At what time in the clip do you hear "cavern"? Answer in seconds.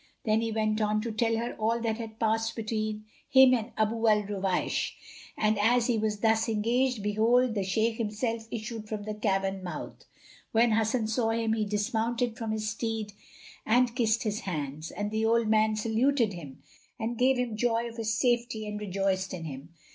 9.13-9.61